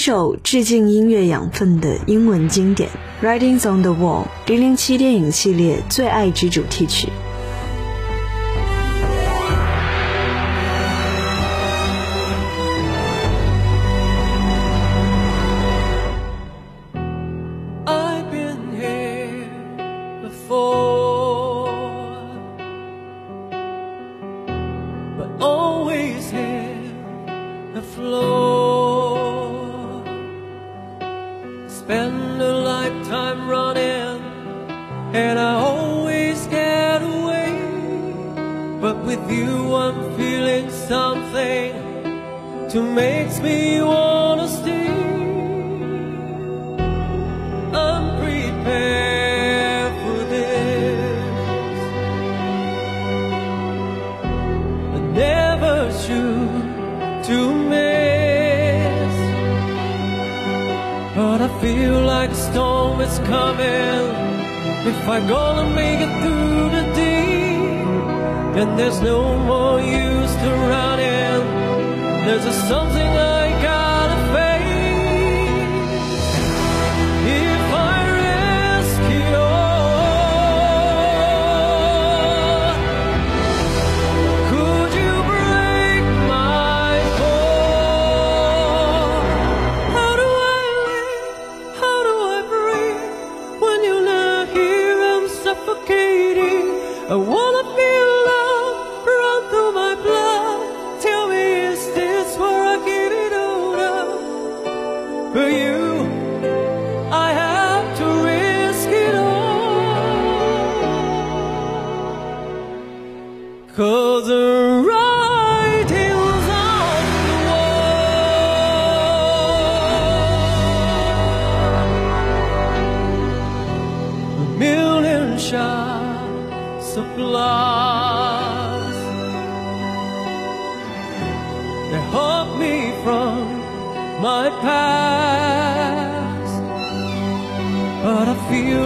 [0.00, 2.88] 首致敬音乐养分的英文经典，
[3.24, 7.08] 《Writings on the Wall》零零七电影系列最爱之主题曲。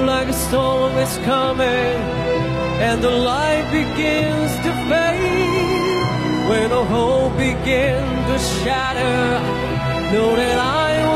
[0.07, 1.97] Like a storm is coming
[2.87, 6.49] And the light begins to fade.
[6.49, 9.41] When the hope begins to shatter
[10.13, 11.14] Know that I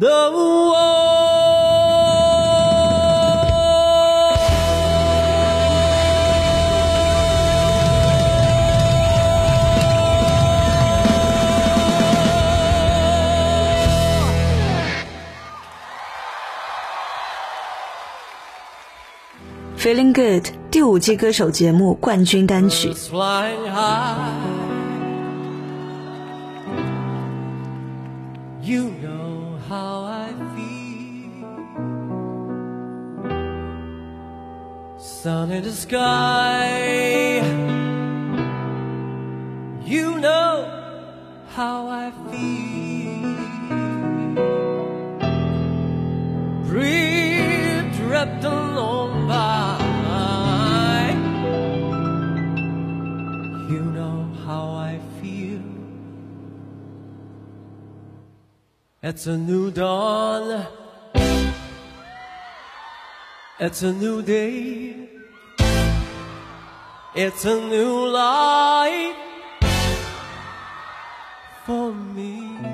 [0.00, 0.74] 的我
[19.76, 22.88] feeling good 第五季歌手节目冠军单曲
[28.62, 31.54] you know how I feel.
[34.98, 37.38] Sun in the sky,
[39.84, 40.52] you know
[41.56, 43.36] how I feel.
[46.68, 47.94] Breathe,
[59.10, 60.68] It's a new dawn.
[63.58, 65.08] It's a new day.
[67.16, 69.16] It's a new life
[71.66, 72.69] for me.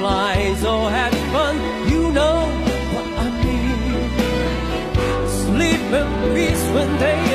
[0.00, 1.56] Fly, or have fun,
[1.90, 2.38] you know
[2.94, 4.08] what I mean.
[5.28, 7.29] Sleep in peace when they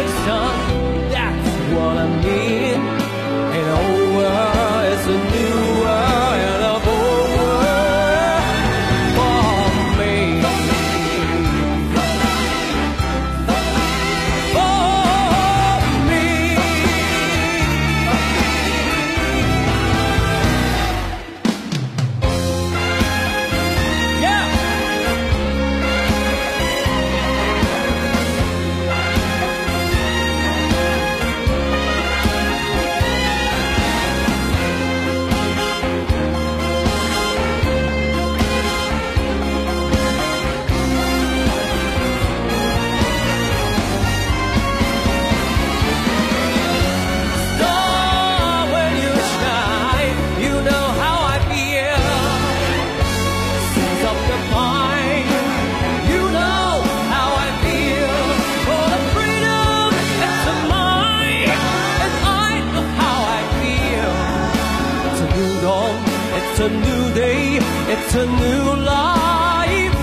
[66.66, 67.60] a new day,
[67.94, 69.94] it's a new life.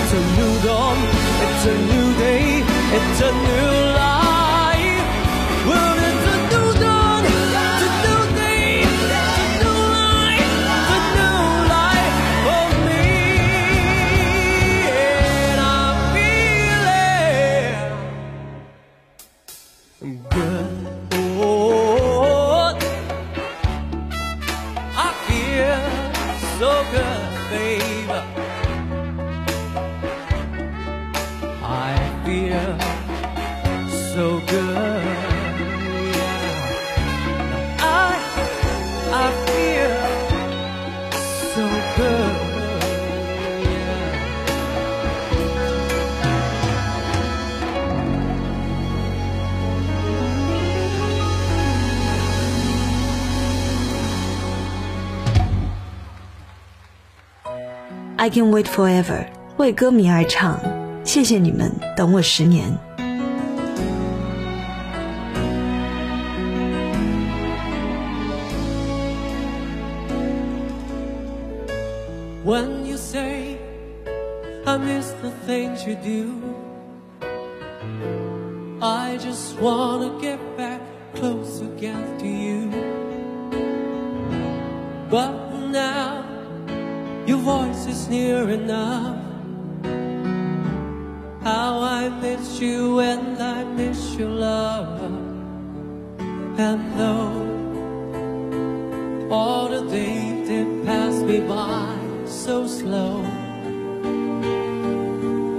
[0.00, 0.98] It's a new dawn,
[1.44, 2.62] it's a new day,
[2.96, 3.65] it's a new
[58.26, 59.24] i can wait forever
[59.56, 60.58] 为歌迷而唱
[61.04, 62.76] 谢谢你们等我十年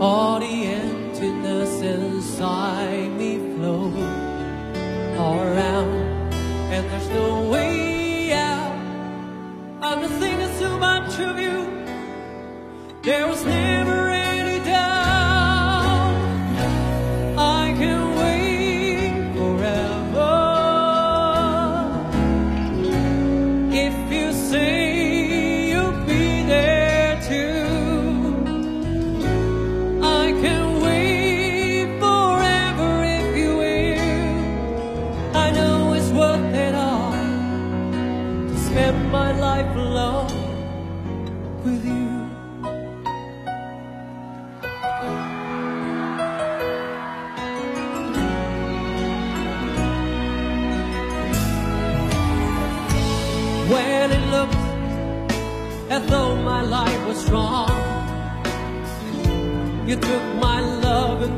[0.01, 3.95] All the emptiness inside me flows
[5.17, 5.89] around
[6.73, 8.75] And there's no way out.
[9.81, 11.69] I'm just singing to my tribute
[13.03, 13.86] There was never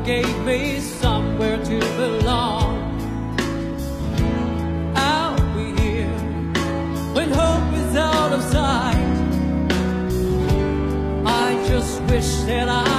[0.04, 2.78] gave me somewhere to belong.
[4.96, 6.08] I'll be here
[7.14, 8.96] when hope is out of sight.
[11.26, 12.89] I just wish that I.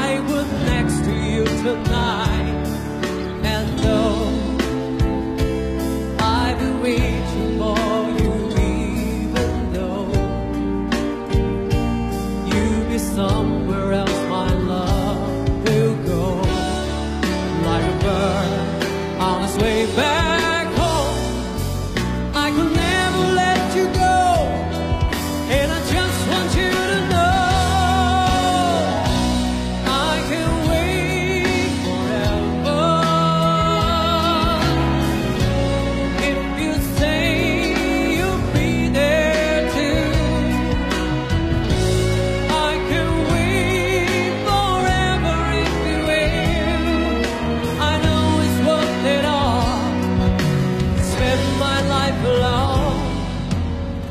[51.89, 52.95] life along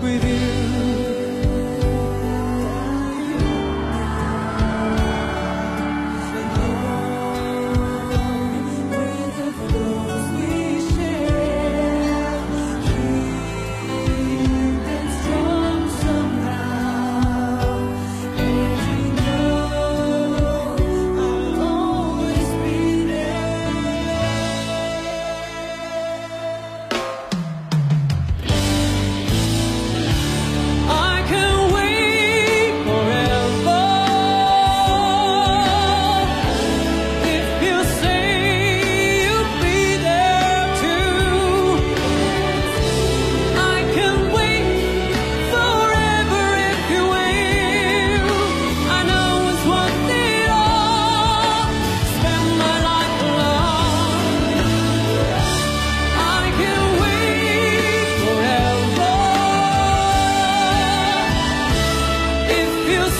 [0.02, 1.09] with you.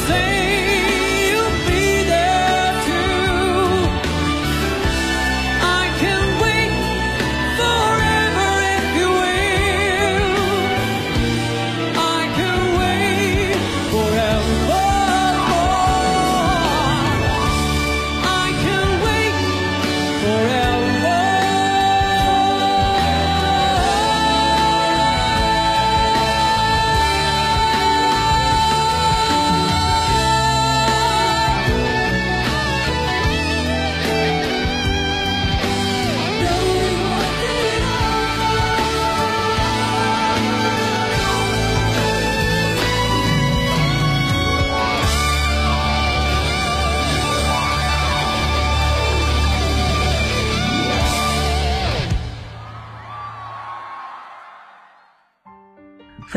[0.08, 0.39] same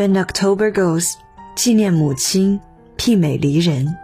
[0.02, 1.14] When October Goes，
[1.56, 2.60] 纪念母亲，
[2.96, 3.96] 媲美离人。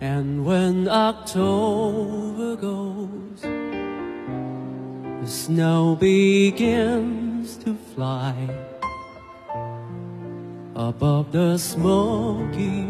[0.00, 8.34] And when October goes, the snow begins to fly
[10.74, 12.86] above the smoky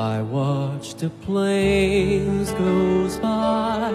[0.00, 3.92] I watch the planes goes by.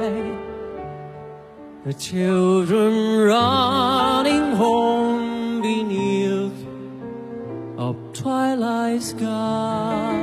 [1.84, 6.60] The children running home beneath
[7.80, 10.14] a twilight sky.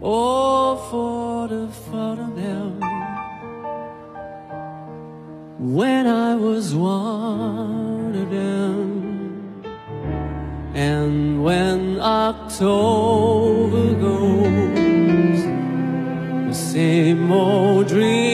[0.00, 2.80] Oh, for the thought of them.
[5.58, 7.07] When I was one
[12.60, 15.44] October goes,
[16.48, 18.27] the same old dream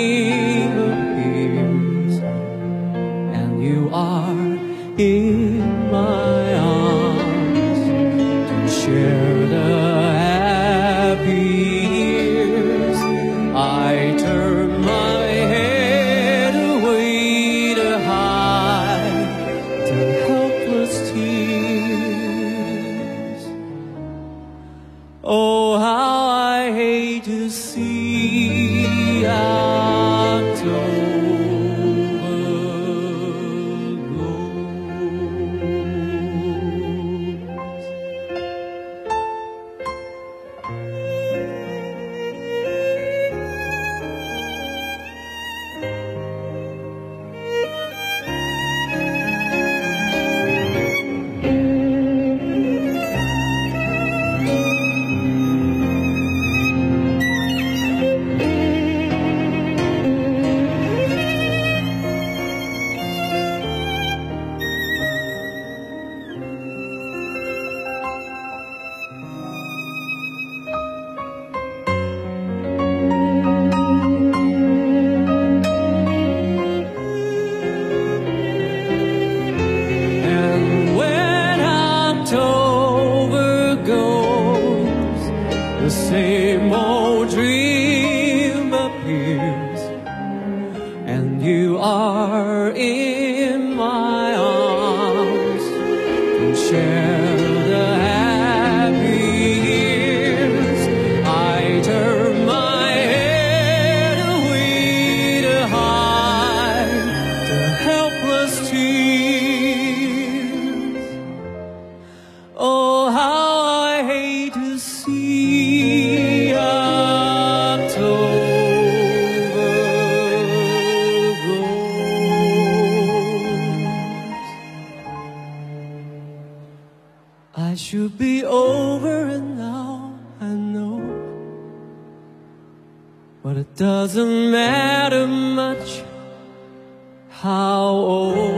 [137.43, 138.54] how old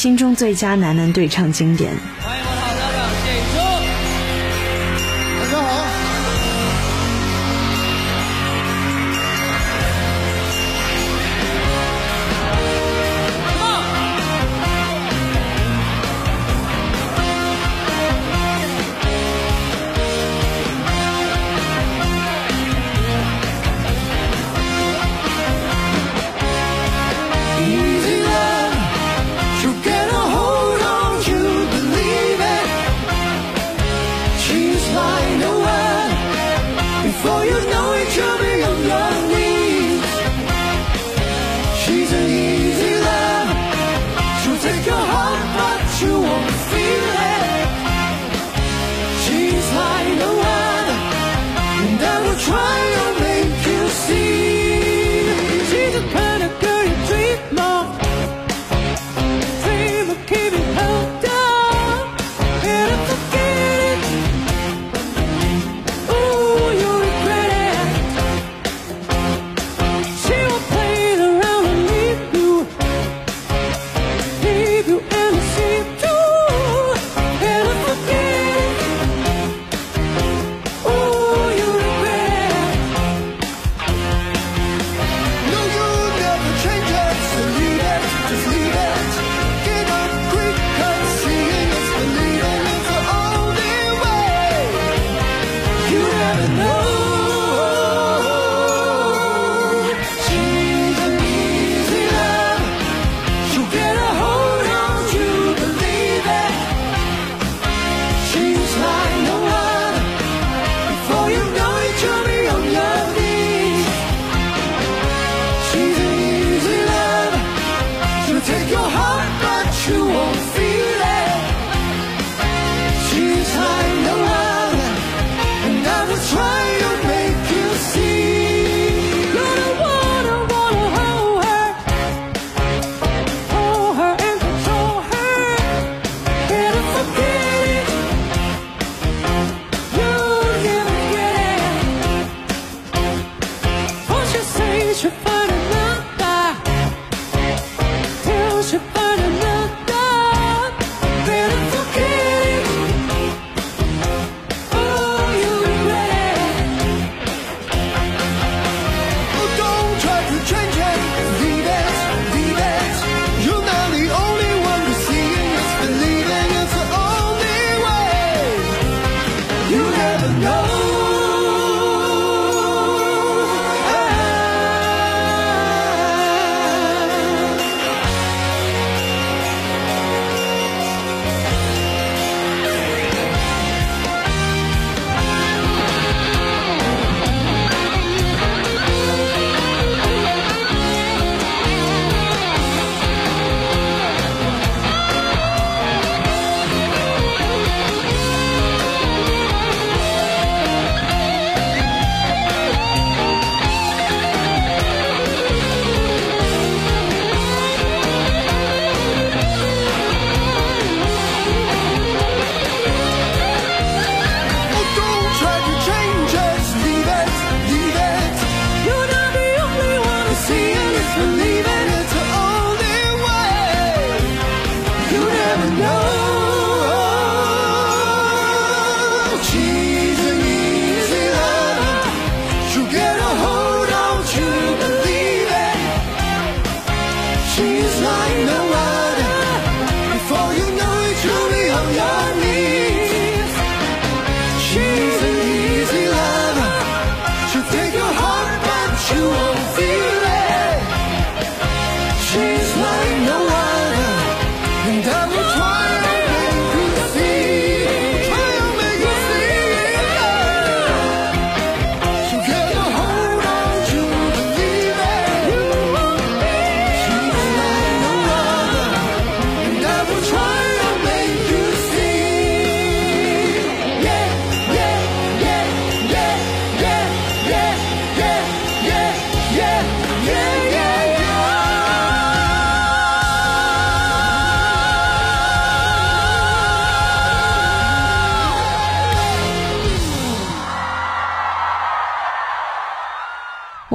[0.00, 1.94] 心中最佳男男对唱经典。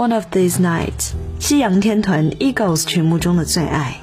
[0.05, 3.99] One of these nights，夕阳天团 Eagles 曲目中的最爱。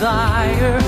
[0.00, 0.79] desire.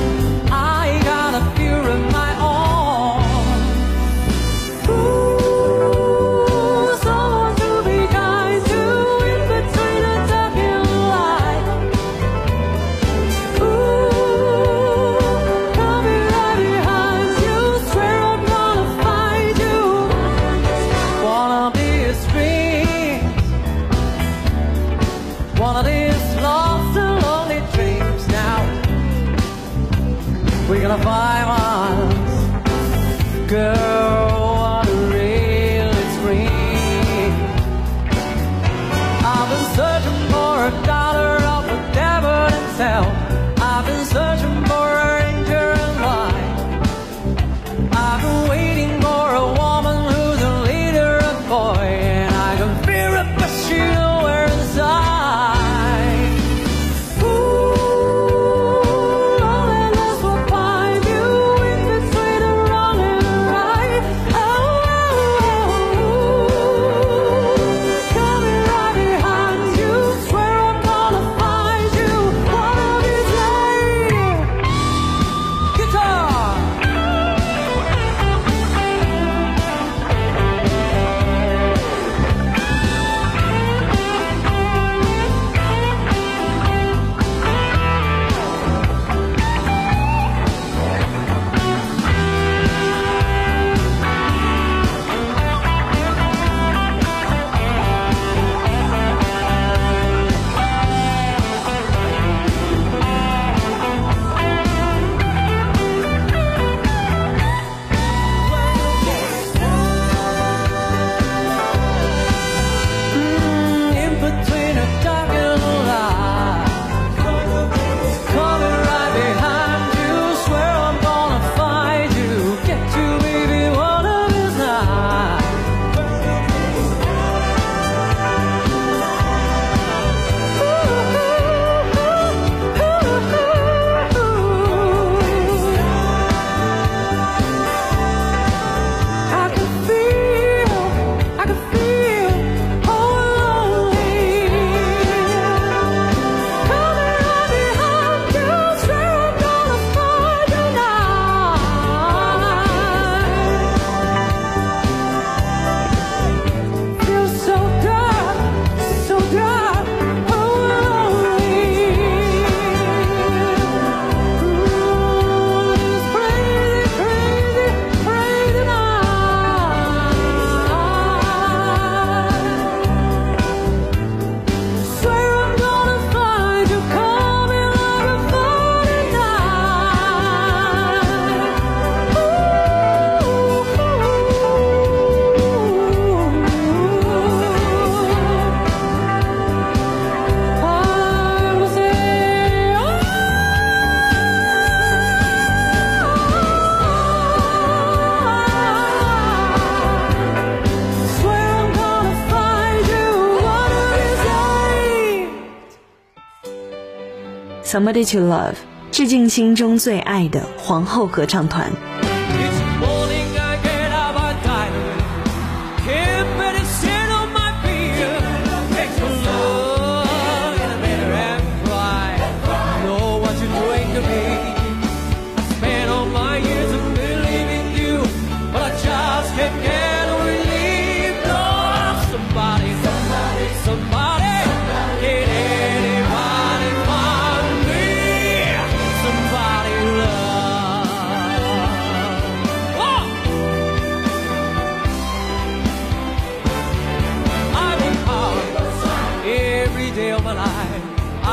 [207.72, 208.54] somebody to love
[208.90, 211.72] 致敬心中最爱的皇后合唱团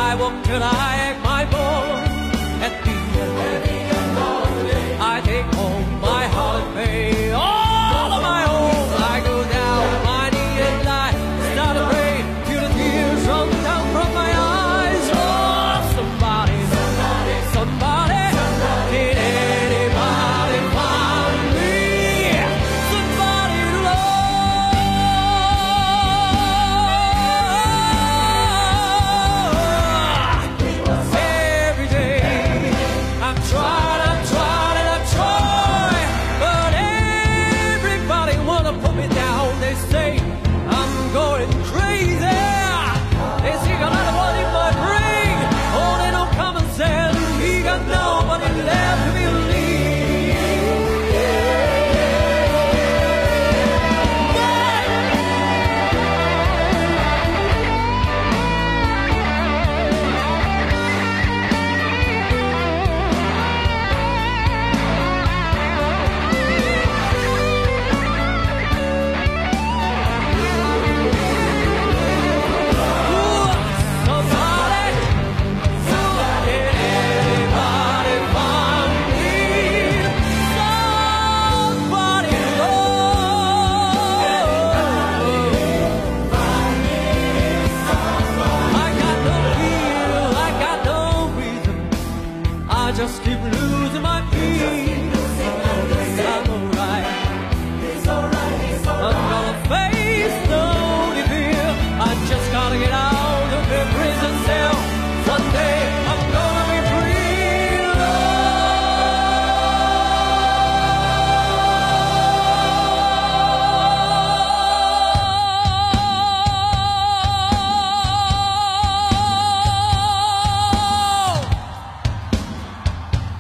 [0.09, 1.08] I, what can I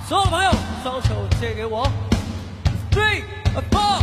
[0.09, 0.49] 所有的朋友，
[0.81, 1.87] 双手借给我
[2.91, 3.21] ，three
[3.69, 3.98] four。